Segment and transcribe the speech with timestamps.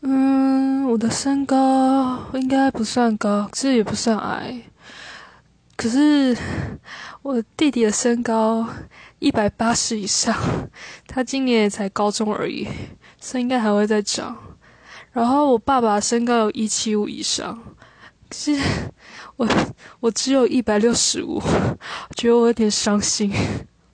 [0.00, 4.62] 嗯我的身高应该不算高其实也不算矮。
[5.76, 6.36] 可是
[7.22, 8.68] 我弟弟的身高
[9.18, 10.36] 一百八十以上
[11.06, 12.66] 他今年也才高中而已
[13.20, 14.36] 所以应该还会再长。
[15.12, 17.58] 然后我爸爸身高有一七五以上
[18.28, 18.56] 可是
[19.36, 19.48] 我
[20.00, 21.40] 我只有一百六十五
[22.16, 23.32] 觉得我有点伤心。